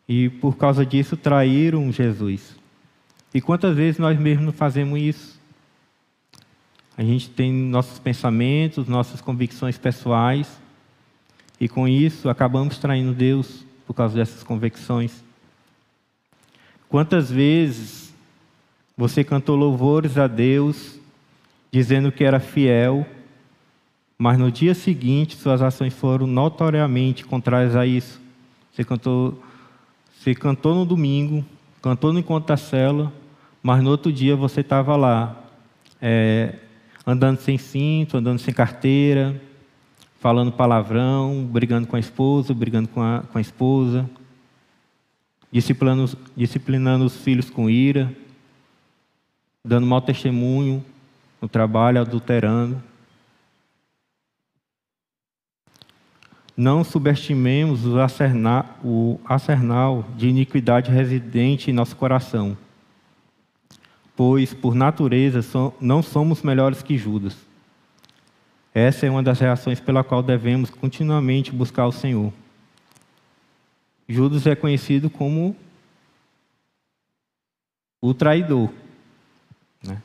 [0.06, 2.56] e por causa disso traíram Jesus.
[3.32, 5.40] E quantas vezes nós mesmos fazemos isso?
[6.98, 10.60] A gente tem nossos pensamentos, nossas convicções pessoais,
[11.58, 15.20] e com isso acabamos traindo Deus por causa dessas convicções.
[16.88, 18.14] Quantas vezes
[18.96, 21.00] você cantou louvores a Deus,
[21.72, 23.04] dizendo que era fiel,
[24.16, 28.20] mas no dia seguinte suas ações foram notoriamente contrárias a isso.
[28.72, 29.42] Você cantou,
[30.16, 31.44] você cantou no domingo,
[31.82, 33.12] cantou no encontro da cela,
[33.60, 35.36] mas no outro dia você estava lá,
[36.00, 36.54] é,
[37.04, 39.42] andando sem cinto, andando sem carteira,
[40.20, 44.08] falando palavrão, brigando com a esposa, brigando com a, com a esposa,
[45.50, 48.14] disciplinando, disciplinando os filhos com ira,
[49.64, 50.84] dando mau testemunho
[51.40, 52.82] no trabalho, adulterando.
[56.54, 62.58] Não subestimemos o acernal, o acernal de iniquidade residente em nosso coração,
[64.14, 65.40] pois, por natureza,
[65.80, 67.49] não somos melhores que Judas.
[68.74, 72.32] Essa é uma das reações pela qual devemos continuamente buscar o Senhor.
[74.08, 75.56] Judas é conhecido como
[78.00, 78.70] o traidor.
[79.82, 80.00] Né?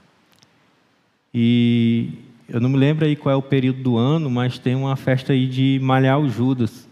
[1.34, 2.14] E
[2.48, 5.34] eu não me lembro aí qual é o período do ano, mas tem uma festa
[5.34, 6.88] aí de malhar o Judas.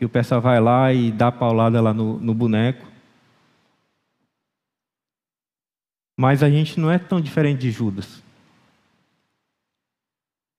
[0.00, 2.86] E o pessoal vai lá e dá paulada lá no, no boneco.
[6.16, 8.22] Mas a gente não é tão diferente de Judas.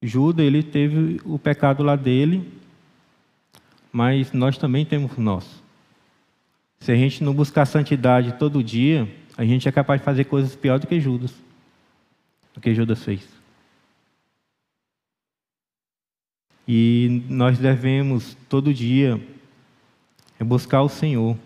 [0.02, 2.52] Judas, ele teve o pecado lá dele,
[3.92, 5.62] mas nós também temos o nosso.
[6.80, 10.56] Se a gente não buscar santidade todo dia, a gente é capaz de fazer coisas
[10.56, 11.34] piores do que Judas.
[12.54, 13.28] Do que Judas fez.
[16.68, 19.22] E nós devemos todo dia
[20.40, 21.38] buscar o Senhor.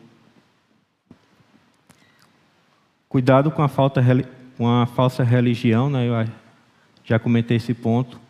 [3.10, 4.02] Cuidado com a, falta,
[4.58, 6.08] com a falsa religião, né?
[6.08, 6.32] eu
[7.04, 8.25] já comentei esse ponto.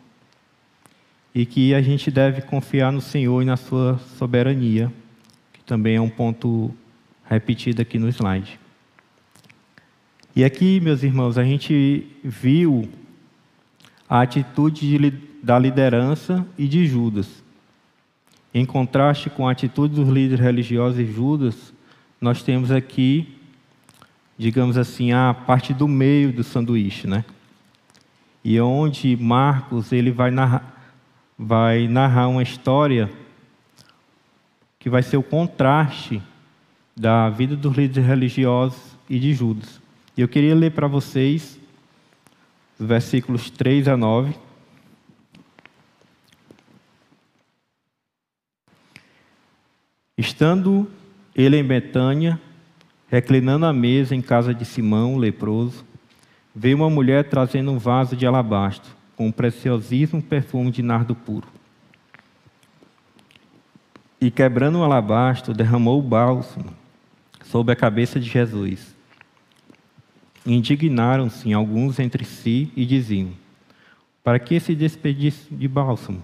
[1.36, 4.90] E que a gente deve confiar no Senhor e na sua soberania,
[5.52, 6.74] que também é um ponto
[7.28, 8.58] repetido aqui no slide.
[10.34, 12.88] E aqui, meus irmãos, a gente viu
[14.08, 15.10] a atitude de
[15.42, 17.44] da liderança e de Judas.
[18.54, 21.74] Em contraste com a atitude dos líderes religiosos e Judas,
[22.18, 23.36] nós temos aqui,
[24.38, 27.26] digamos assim, a parte do meio do sanduíche, né?
[28.42, 30.75] E onde Marcos ele vai narrar,
[31.38, 33.10] vai narrar uma história
[34.78, 36.22] que vai ser o contraste
[36.96, 39.80] da vida dos líderes religiosos e de Judas.
[40.16, 41.58] E eu queria ler para vocês
[42.78, 44.34] versículos 3 a 9.
[50.16, 50.90] Estando
[51.34, 52.40] ele em Betânia,
[53.08, 55.84] reclinando a mesa em casa de Simão, leproso,
[56.54, 61.48] veio uma mulher trazendo um vaso de alabastro, com um preciosíssimo perfume de nardo puro.
[64.20, 66.72] E quebrando o alabastro, derramou o bálsamo
[67.44, 68.94] sobre a cabeça de Jesus.
[70.44, 73.30] Indignaram-se alguns entre si e diziam:
[74.22, 76.22] Para que esse desperdício de bálsamo?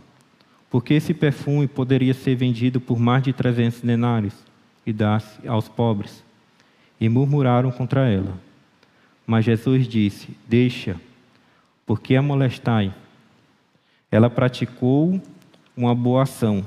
[0.71, 4.35] Porque esse perfume poderia ser vendido por mais de trezentos denários
[4.87, 6.25] e dar-se aos pobres.
[7.01, 8.39] E murmuraram contra ela.
[9.27, 10.97] Mas Jesus disse: Deixa,
[11.87, 12.95] porque a molestai.
[14.11, 15.21] Ela praticou
[15.77, 16.67] uma boa ação.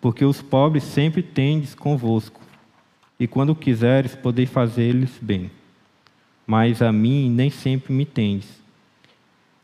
[0.00, 2.40] Porque os pobres sempre tendes convosco,
[3.18, 5.50] e quando quiseres, podeis fazer-lhes bem.
[6.46, 8.62] Mas a mim nem sempre me tendes.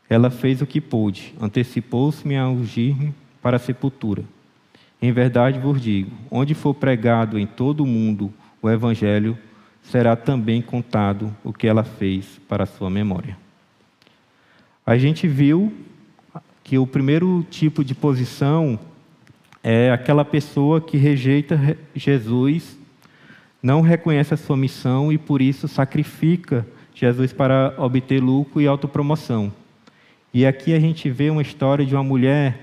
[0.09, 4.23] Ela fez o que pôde, antecipou-se-me a ungir-me para a sepultura.
[5.01, 9.37] Em verdade vos digo: onde for pregado em todo o mundo o Evangelho,
[9.83, 13.37] será também contado o que ela fez para a sua memória.
[14.85, 15.73] A gente viu
[16.63, 18.79] que o primeiro tipo de posição
[19.61, 22.77] é aquela pessoa que rejeita Jesus
[23.61, 29.53] não reconhece a sua missão e por isso sacrifica Jesus para obter lucro e autopromoção.
[30.33, 32.59] E aqui a gente vê uma história de uma mulher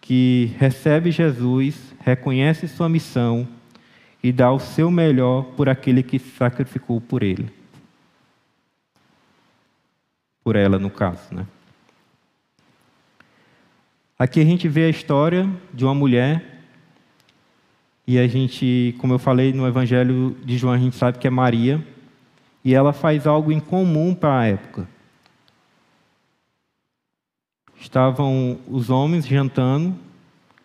[0.00, 3.46] que recebe Jesus, reconhece sua missão
[4.22, 7.52] e dá o seu melhor por aquele que sacrificou por ele.
[10.42, 11.46] Por ela, no caso, né?
[14.18, 16.58] Aqui a gente vê a história de uma mulher
[18.10, 21.30] e a gente, como eu falei no Evangelho de João, a gente sabe que é
[21.30, 21.86] Maria.
[22.64, 24.88] E ela faz algo incomum para a época.
[27.78, 29.94] Estavam os homens jantando,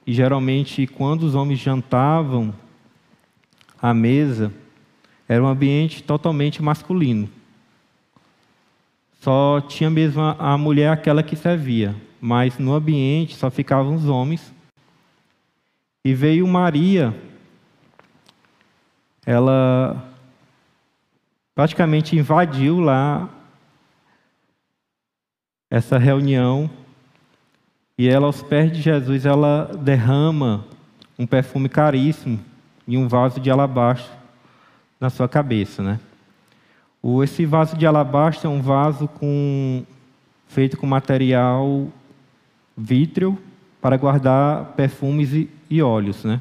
[0.08, 2.54] e geralmente, quando os homens jantavam
[3.84, 4.50] à mesa,
[5.28, 7.30] era um ambiente totalmente masculino.
[9.20, 14.54] Só tinha mesmo a mulher aquela que servia, mas no ambiente só ficavam os homens.
[16.06, 17.14] E veio Maria
[19.26, 20.10] ela
[21.54, 23.30] praticamente invadiu lá
[25.70, 26.70] essa reunião
[27.98, 30.66] e ela aos pés de Jesus ela derrama
[31.18, 32.53] um perfume caríssimo
[32.88, 34.12] e um vaso de alabastro
[35.00, 36.00] na sua cabeça, né?
[37.24, 39.84] Esse vaso de alabastro é um vaso com,
[40.48, 41.90] feito com material
[42.78, 43.38] vítreo
[43.82, 46.40] para guardar perfumes e, e óleos, né?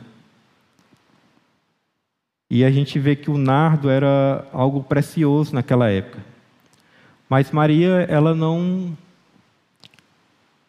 [2.48, 6.20] E a gente vê que o nardo era algo precioso naquela época.
[7.28, 8.96] Mas Maria, ela não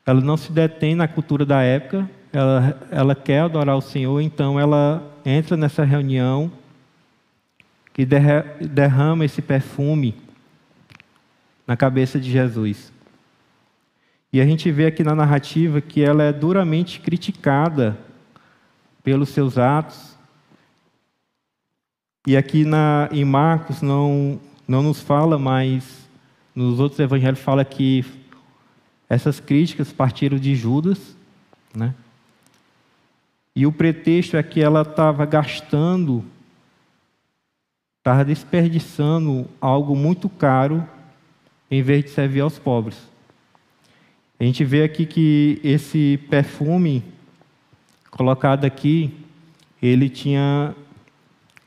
[0.06, 4.60] ela não se detém na cultura da época, ela, ela quer adorar o Senhor, então
[4.60, 6.52] ela entra nessa reunião
[7.94, 10.16] que derrama esse perfume
[11.68, 12.92] na cabeça de Jesus.
[14.34, 17.96] E a gente vê aqui na narrativa que ela é duramente criticada
[19.04, 20.18] pelos seus atos,
[22.26, 26.10] e aqui na, em Marcos não, não nos fala, mas
[26.56, 28.04] nos outros evangelhos fala que
[29.08, 31.16] essas críticas partiram de Judas,
[31.76, 31.94] né?
[33.56, 36.26] E o pretexto é que ela estava gastando,
[38.00, 40.88] estava desperdiçando algo muito caro
[41.70, 42.98] em vez de servir aos pobres.
[44.40, 47.04] A gente vê aqui que esse perfume
[48.10, 49.12] colocado aqui,
[49.82, 50.76] ele tinha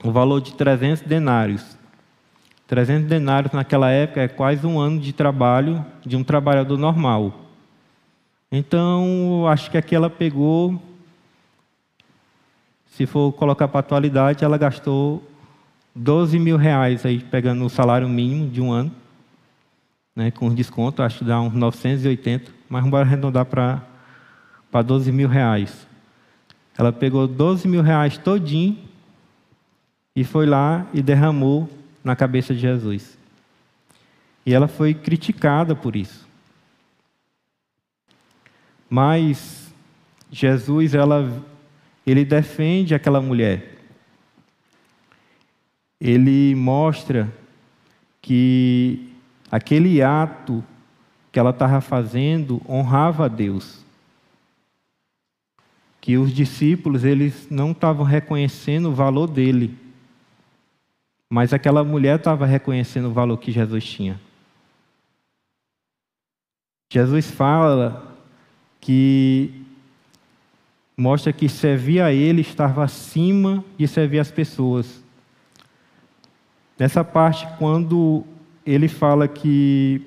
[0.03, 1.77] o valor de 300 denários.
[2.67, 7.47] 300 denários naquela época é quase um ano de trabalho de um trabalhador normal.
[8.51, 10.81] Então, acho que aqui ela pegou,
[12.97, 15.23] se for colocar para a atualidade, ela gastou
[15.95, 18.91] 12 mil reais aí, pegando o salário mínimo de um ano,
[20.15, 23.83] né, com desconto, acho que dá uns 980, mas vamos arredondar para,
[24.71, 25.87] para 12 mil reais.
[26.79, 28.79] Ela pegou 12 mil reais todinho
[30.15, 31.69] e foi lá e derramou
[32.03, 33.19] na cabeça de Jesus.
[34.47, 36.27] E ela foi criticada por isso.
[38.89, 39.71] Mas
[40.33, 41.31] Jesus, ela,
[42.07, 43.77] ele defende aquela mulher.
[46.01, 47.33] Ele mostra
[48.23, 49.13] que
[49.51, 50.65] aquele ato
[51.33, 53.85] que ela estava fazendo honrava a Deus.
[56.01, 59.77] Que os discípulos eles não estavam reconhecendo o valor dele
[61.29, 64.21] Mas aquela mulher estava reconhecendo o valor que Jesus tinha.
[66.89, 68.17] Jesus fala
[68.81, 69.66] que
[70.97, 75.05] mostra que servir a Ele estava acima de servir as pessoas.
[76.79, 78.25] Nessa parte, quando
[78.65, 80.03] ele fala que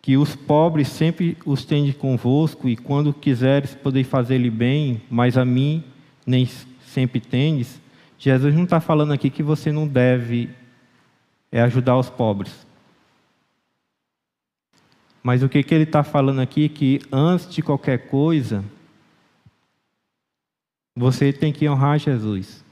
[0.00, 5.44] que os pobres sempre os tende convosco, e quando quiseres podeis fazer-lhe bem, mas a
[5.44, 5.84] mim
[6.24, 6.48] nem
[6.86, 7.78] sempre tendes.
[8.18, 10.48] Jesus não está falando aqui que você não deve
[11.52, 12.66] é ajudar os pobres.
[15.22, 18.64] Mas o que, que ele está falando aqui é que antes de qualquer coisa,
[20.96, 22.64] você tem que honrar Jesus.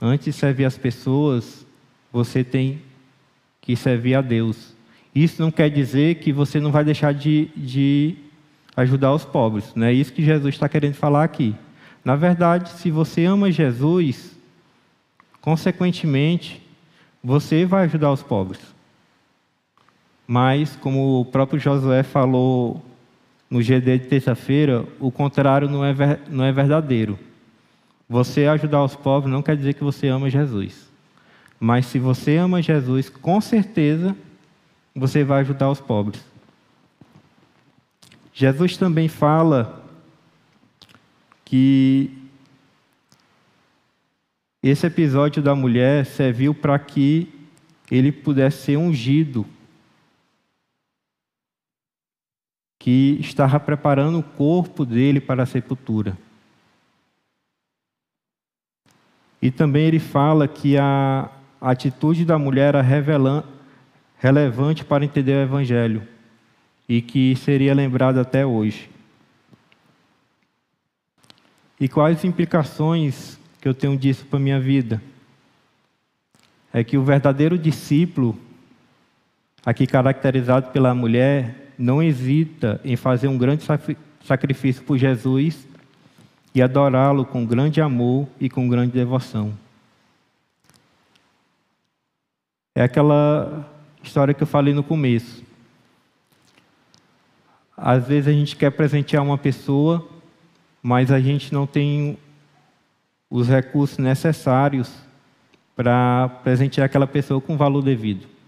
[0.00, 1.66] Antes de servir as pessoas,
[2.12, 2.82] você tem
[3.60, 4.74] que servir a Deus.
[5.14, 8.16] Isso não quer dizer que você não vai deixar de, de
[8.76, 9.72] ajudar os pobres.
[9.74, 11.54] Não é isso que Jesus está querendo falar aqui.
[12.04, 14.36] Na verdade, se você ama Jesus,
[15.40, 16.62] consequentemente,
[17.22, 18.60] você vai ajudar os pobres.
[20.32, 22.80] Mas, como o próprio Josué falou
[23.50, 25.92] no GD de terça-feira, o contrário não é,
[26.28, 27.18] não é verdadeiro.
[28.08, 30.88] Você ajudar os pobres não quer dizer que você ama Jesus.
[31.58, 34.16] Mas se você ama Jesus, com certeza
[34.94, 36.24] você vai ajudar os pobres.
[38.32, 39.84] Jesus também fala
[41.44, 42.08] que
[44.62, 47.28] esse episódio da mulher serviu para que
[47.90, 49.44] ele pudesse ser ungido,
[52.80, 56.16] que estava preparando o corpo dele para a sepultura.
[59.40, 62.82] E também ele fala que a atitude da mulher era
[64.16, 66.08] relevante para entender o Evangelho
[66.88, 68.88] e que seria lembrado até hoje.
[71.78, 75.02] E quais implicações que eu tenho disso para a minha vida?
[76.72, 78.38] É que o verdadeiro discípulo,
[79.66, 83.64] aqui caracterizado pela mulher, não hesita em fazer um grande
[84.22, 85.66] sacrifício por Jesus
[86.54, 89.54] e adorá-lo com grande amor e com grande devoção.
[92.74, 93.66] É aquela
[94.02, 95.42] história que eu falei no começo.
[97.74, 100.06] Às vezes a gente quer presentear uma pessoa,
[100.82, 102.18] mas a gente não tem
[103.30, 104.92] os recursos necessários
[105.74, 108.39] para presentear aquela pessoa com valor devido.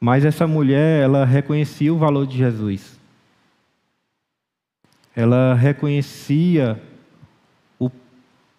[0.00, 2.98] Mas essa mulher, ela reconhecia o valor de Jesus.
[5.14, 6.80] Ela reconhecia
[7.78, 7.90] o,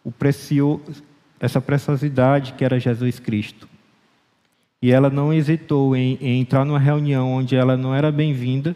[0.03, 1.03] o precioso,
[1.39, 3.67] essa preciosidade que era Jesus Cristo.
[4.81, 8.75] E ela não hesitou em, em entrar numa reunião onde ela não era bem-vinda,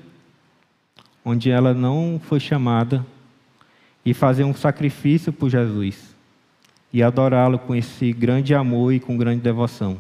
[1.26, 3.06] onde ela não foi chamada,
[4.04, 6.12] e fazer um sacrifício por Jesus
[6.94, 9.98] e adorá-lo com esse grande amor e com grande devoção.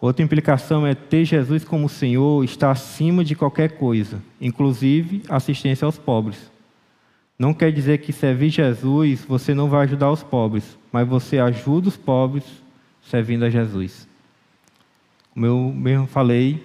[0.00, 5.98] Outra implicação é ter Jesus como Senhor está acima de qualquer coisa, inclusive assistência aos
[5.98, 6.50] pobres.
[7.38, 11.88] Não quer dizer que servir Jesus você não vai ajudar os pobres, mas você ajuda
[11.88, 12.44] os pobres
[13.02, 14.06] servindo a Jesus.
[15.32, 16.62] Como eu mesmo falei,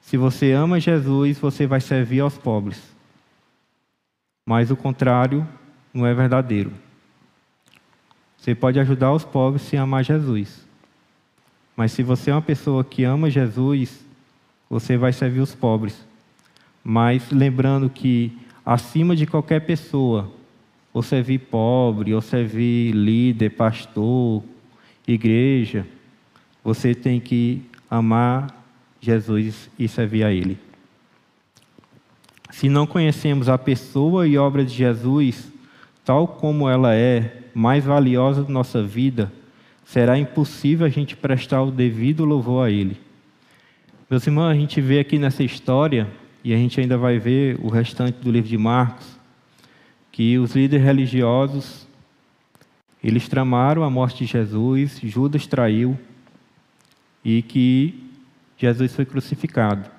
[0.00, 2.82] se você ama Jesus, você vai servir aos pobres.
[4.46, 5.46] Mas o contrário
[5.92, 6.72] não é verdadeiro.
[8.38, 10.67] Você pode ajudar os pobres sem amar Jesus.
[11.78, 14.04] Mas se você é uma pessoa que ama Jesus,
[14.68, 16.04] você vai servir os pobres.
[16.82, 20.28] Mas lembrando que acima de qualquer pessoa,
[20.92, 24.42] ou servir pobre, ou servir líder, pastor,
[25.06, 25.86] igreja,
[26.64, 28.60] você tem que amar
[29.00, 30.58] Jesus e servir a Ele.
[32.50, 35.48] Se não conhecemos a pessoa e obra de Jesus,
[36.04, 39.32] tal como ela é, mais valiosa da nossa vida,
[39.88, 43.00] será impossível a gente prestar o devido louvor a Ele.
[44.10, 46.06] Meus irmãos, a gente vê aqui nessa história
[46.44, 49.18] e a gente ainda vai ver o restante do livro de Marcos,
[50.12, 51.88] que os líderes religiosos
[53.02, 55.98] eles tramaram a morte de Jesus, Judas traiu
[57.24, 58.12] e que
[58.58, 59.90] Jesus foi crucificado.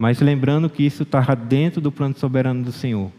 [0.00, 3.12] Mas lembrando que isso estava dentro do plano soberano do Senhor.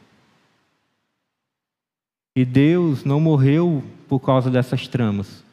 [2.39, 5.43] E Deus não morreu por causa dessas tramas.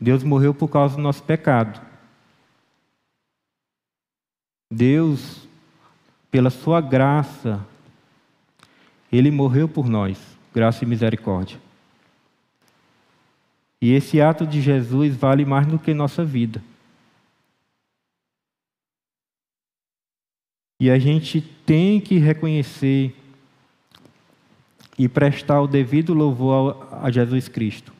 [0.00, 1.80] Deus morreu por causa do nosso pecado.
[4.68, 5.46] Deus,
[6.28, 7.64] pela sua graça,
[9.12, 10.18] ele morreu por nós,
[10.52, 11.60] graça e misericórdia.
[13.80, 16.60] E esse ato de Jesus vale mais do que nossa vida.
[20.80, 23.21] E a gente tem que reconhecer
[24.98, 27.92] e prestar o devido louvor a Jesus Cristo.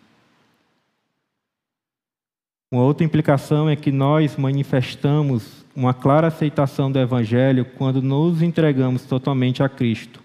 [2.70, 9.04] Uma outra implicação é que nós manifestamos uma clara aceitação do Evangelho quando nos entregamos
[9.04, 10.22] totalmente a Cristo.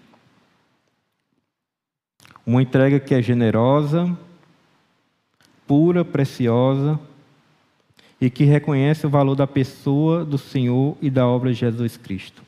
[2.46, 4.16] Uma entrega que é generosa,
[5.66, 6.98] pura, preciosa
[8.18, 12.47] e que reconhece o valor da pessoa do Senhor e da obra de Jesus Cristo.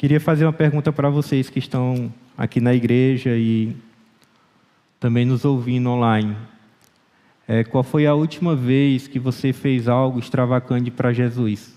[0.00, 3.76] Queria fazer uma pergunta para vocês que estão aqui na igreja e
[4.98, 6.34] também nos ouvindo online.
[7.46, 11.76] É, qual foi a última vez que você fez algo extravagante para Jesus?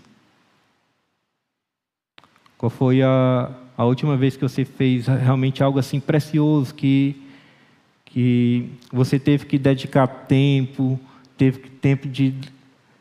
[2.57, 7.21] Qual foi a, a última vez que você fez realmente algo assim precioso que,
[8.05, 10.97] que você teve que dedicar tempo,
[11.37, 12.33] teve tempo de,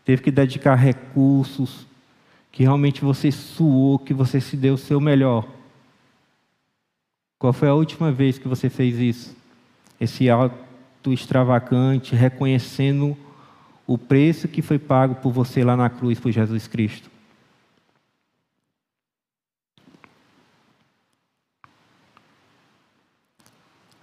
[0.04, 1.86] teve que dedicar recursos,
[2.52, 5.48] que realmente você suou, que você se deu o seu melhor?
[7.38, 9.36] Qual foi a última vez que você fez isso?
[9.98, 13.16] Esse ato extravagante, reconhecendo
[13.86, 17.10] o preço que foi pago por você lá na cruz por Jesus Cristo.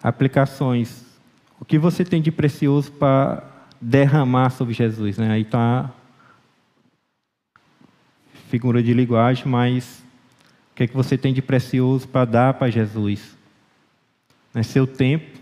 [0.01, 1.05] Aplicações.
[1.59, 3.43] O que você tem de precioso para
[3.79, 5.17] derramar sobre Jesus?
[5.17, 5.31] Né?
[5.31, 5.93] Aí está
[8.49, 10.03] figura de linguagem, mas
[10.71, 13.37] o que, é que você tem de precioso para dar para Jesus?
[14.55, 15.39] É seu tempo,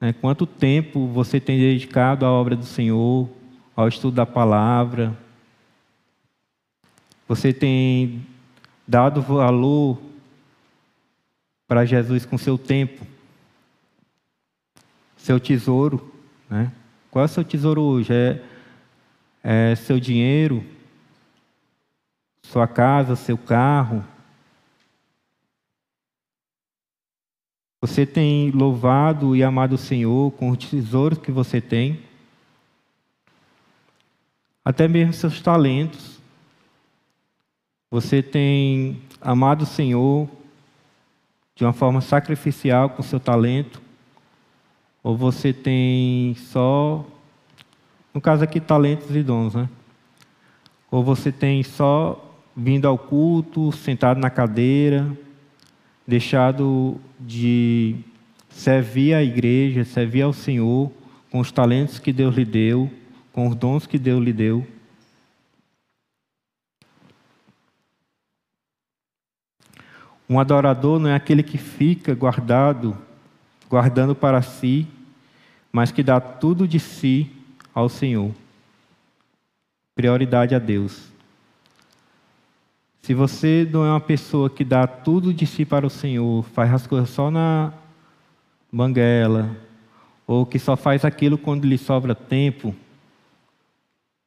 [0.00, 0.12] né?
[0.12, 3.28] Quanto tempo você tem dedicado à obra do Senhor,
[3.74, 5.18] ao estudo da palavra?
[7.26, 8.24] Você tem
[8.86, 10.00] dado valor
[11.66, 13.04] para Jesus com seu tempo,
[15.16, 16.14] seu tesouro,
[16.48, 16.70] né?
[17.10, 18.12] Qual é o seu tesouro hoje?
[18.12, 18.40] É,
[19.42, 20.64] é seu dinheiro,
[22.50, 24.04] sua casa, seu carro?
[27.80, 32.02] Você tem louvado e amado o Senhor com os tesouros que você tem?
[34.64, 36.20] Até mesmo seus talentos.
[37.88, 40.28] Você tem amado o Senhor
[41.54, 43.80] de uma forma sacrificial com seu talento?
[45.04, 47.06] Ou você tem só,
[48.12, 49.68] no caso aqui, talentos e dons, né?
[50.90, 52.26] Ou você tem só
[52.62, 55.10] vindo ao culto, sentado na cadeira,
[56.06, 57.96] deixado de
[58.50, 60.92] servir a igreja, servir ao Senhor
[61.30, 62.90] com os talentos que Deus lhe deu,
[63.32, 64.66] com os dons que Deus lhe deu.
[70.28, 72.94] Um adorador não é aquele que fica guardado,
[73.70, 74.86] guardando para si,
[75.72, 77.30] mas que dá tudo de si
[77.74, 78.34] ao Senhor.
[79.94, 81.09] Prioridade a Deus.
[83.02, 86.72] Se você não é uma pessoa que dá tudo de si para o Senhor, faz
[86.72, 87.72] as coisas só na
[88.70, 89.56] banguela,
[90.26, 92.74] ou que só faz aquilo quando lhe sobra tempo,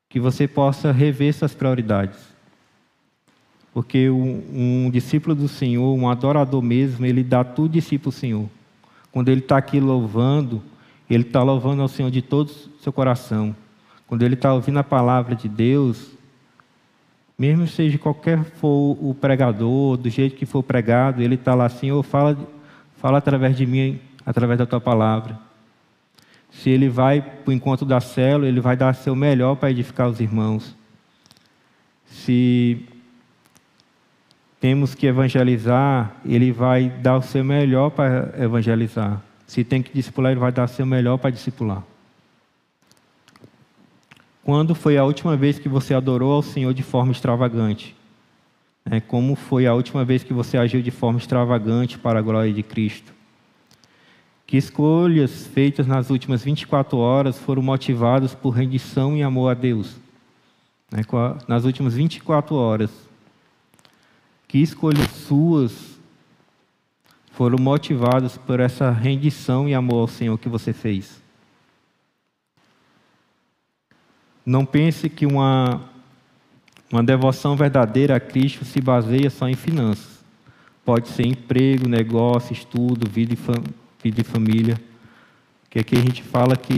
[0.09, 2.19] que você possa rever suas prioridades.
[3.73, 8.09] Porque um, um discípulo do Senhor, um adorador mesmo, ele dá tudo de si para
[8.09, 8.49] o Senhor.
[9.11, 10.61] Quando ele está aqui louvando,
[11.09, 13.55] ele está louvando ao Senhor de todo o seu coração.
[14.07, 16.11] Quando ele está ouvindo a palavra de Deus,
[17.37, 22.03] mesmo seja qualquer for o pregador, do jeito que for pregado, ele está lá ou
[22.03, 22.37] fala,
[22.97, 25.37] fala através de mim, através da tua palavra.
[26.51, 30.07] Se ele vai para o encontro da célula, ele vai dar seu melhor para edificar
[30.07, 30.75] os irmãos.
[32.05, 32.85] Se
[34.61, 39.21] temos que evangelizar, ele vai dar o seu melhor para evangelizar.
[39.47, 41.83] Se tem que discipular, ele vai dar o seu melhor para discipular.
[44.43, 47.95] Quando foi a última vez que você adorou ao Senhor de forma extravagante?
[48.85, 52.51] É, como foi a última vez que você agiu de forma extravagante para a glória
[52.51, 53.13] de Cristo?
[54.45, 59.95] Que escolhas feitas nas últimas 24 horas foram motivadas por rendição e amor a Deus?
[60.91, 61.01] É,
[61.47, 62.91] nas últimas 24 horas.
[64.45, 65.97] Que escolhas suas
[67.31, 71.22] foram motivadas por essa rendição e amor ao Senhor que você fez?
[74.45, 75.81] Não pense que uma,
[76.91, 80.23] uma devoção verdadeira a Cristo se baseia só em finanças.
[80.83, 83.63] Pode ser emprego, negócio, estudo, vida e, fam
[84.03, 84.77] vida e família.
[85.69, 86.75] Que aqui a gente fala que,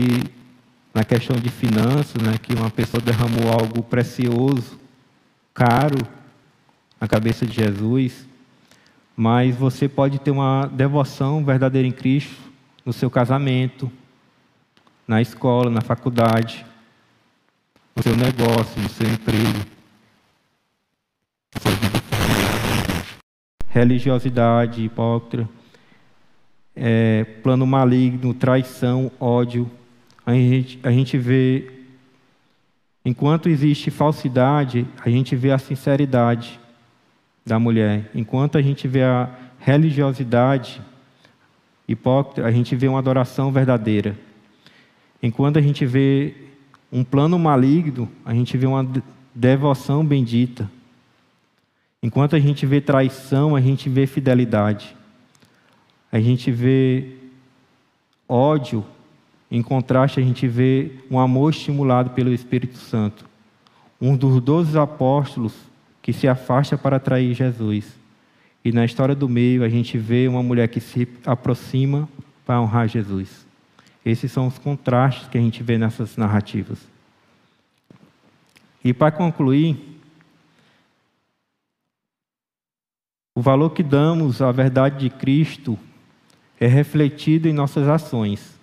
[0.94, 4.78] na questão de finanças, né, que uma pessoa derramou algo precioso,
[5.52, 5.98] caro,
[7.00, 8.26] na cabeça de Jesus,
[9.16, 12.36] mas você pode ter uma devoção verdadeira em Cristo
[12.84, 13.90] no seu casamento,
[15.06, 16.64] na escola, na faculdade
[17.96, 19.76] no seu negócio, no seu emprego.
[23.76, 25.46] religiosidade hipócrita,
[26.74, 29.70] é, plano maligno, traição, ódio.
[30.24, 31.70] A gente, a gente vê,
[33.04, 36.58] enquanto existe falsidade, a gente vê a sinceridade
[37.44, 38.10] da mulher.
[38.14, 39.28] Enquanto a gente vê a
[39.58, 40.80] religiosidade
[41.86, 44.16] hipócrita, a gente vê uma adoração verdadeira.
[45.22, 46.34] Enquanto a gente vê
[46.96, 48.90] um plano maligno, a gente vê uma
[49.34, 50.70] devoção bendita.
[52.02, 54.96] Enquanto a gente vê traição, a gente vê fidelidade.
[56.10, 57.12] A gente vê
[58.26, 58.82] ódio,
[59.50, 63.26] em contraste, a gente vê um amor estimulado pelo Espírito Santo.
[64.00, 65.52] Um dos doze apóstolos
[66.00, 67.94] que se afasta para atrair Jesus.
[68.64, 72.08] E na história do meio, a gente vê uma mulher que se aproxima
[72.46, 73.45] para honrar Jesus.
[74.06, 76.78] Esses são os contrastes que a gente vê nessas narrativas.
[78.82, 79.96] E para concluir,
[83.36, 85.78] O valor que damos à verdade de Cristo
[86.58, 88.58] é refletido em nossas ações,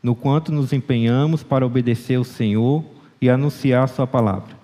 [0.00, 2.84] no quanto nos empenhamos para obedecer ao Senhor
[3.20, 4.54] e anunciar Sua palavra.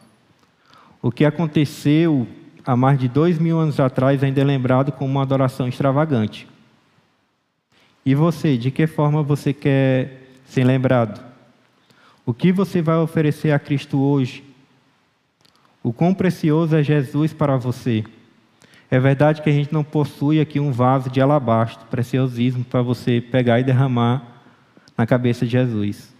[1.02, 2.28] O que aconteceu
[2.64, 6.46] há mais de dois mil anos atrás ainda é lembrado como uma adoração extravagante.
[8.04, 11.22] E você, de que forma você quer ser lembrado?
[12.24, 14.44] O que você vai oferecer a Cristo hoje?
[15.82, 18.04] O quão precioso é Jesus para você?
[18.90, 23.20] É verdade que a gente não possui aqui um vaso de alabastro, preciosismo, para você
[23.20, 24.22] pegar e derramar
[24.96, 26.12] na cabeça de Jesus.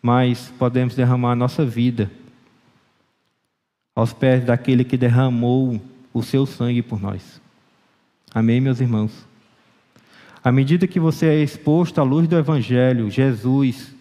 [0.00, 2.10] Mas podemos derramar a nossa vida
[3.94, 5.80] aos pés daquele que derramou
[6.12, 7.40] o seu sangue por nós.
[8.34, 9.26] Amém, meus irmãos?
[10.44, 13.94] À medida que você é exposto à luz do Evangelho, Jesus,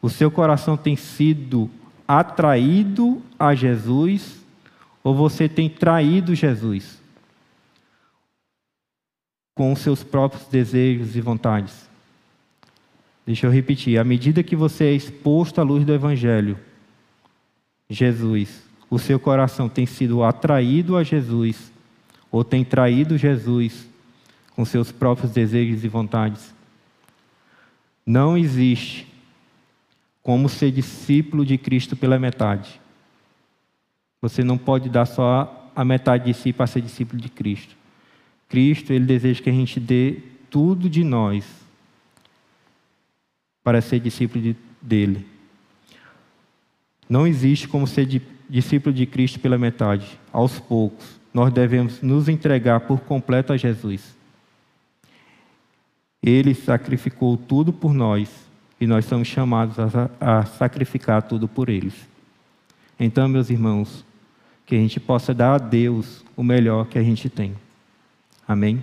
[0.00, 1.70] o seu coração tem sido
[2.06, 4.44] atraído a Jesus
[5.02, 7.02] ou você tem traído Jesus?
[9.54, 11.88] com os seus próprios desejos e vontades.
[13.24, 16.58] Deixa eu repetir: à medida que você é exposto à luz do Evangelho,
[17.88, 21.72] Jesus, o seu coração tem sido atraído a Jesus,
[22.30, 23.86] ou tem traído Jesus
[24.54, 26.54] com seus próprios desejos e vontades.
[28.06, 29.06] Não existe
[30.22, 32.80] como ser discípulo de Cristo pela metade.
[34.20, 37.76] Você não pode dar só a metade de si para ser discípulo de Cristo.
[38.48, 40.18] Cristo, ele deseja que a gente dê
[40.50, 41.44] tudo de nós
[43.62, 45.26] para ser discípulo de, dele.
[47.08, 50.18] Não existe como ser de, discípulo de Cristo pela metade.
[50.32, 54.14] Aos poucos, nós devemos nos entregar por completo a Jesus.
[56.24, 58.30] Ele sacrificou tudo por nós
[58.80, 61.94] e nós somos chamados a, a sacrificar tudo por eles.
[62.98, 64.02] Então, meus irmãos,
[64.64, 67.54] que a gente possa dar a Deus o melhor que a gente tem.
[68.48, 68.82] Amém?